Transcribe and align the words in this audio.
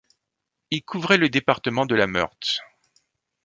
Il 0.71 0.81
couvrait 0.81 1.19
le 1.19 1.29
département 1.29 1.85
de 1.85 1.93
la 1.93 2.07
Meurthe. 2.07 2.57